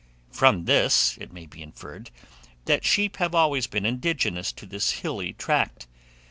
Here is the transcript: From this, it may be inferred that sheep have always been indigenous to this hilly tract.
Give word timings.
From 0.31 0.65
this, 0.65 1.15
it 1.21 1.31
may 1.31 1.45
be 1.45 1.61
inferred 1.61 2.09
that 2.65 2.83
sheep 2.83 3.17
have 3.17 3.35
always 3.35 3.67
been 3.67 3.85
indigenous 3.85 4.51
to 4.53 4.65
this 4.65 5.01
hilly 5.03 5.33
tract. 5.33 5.85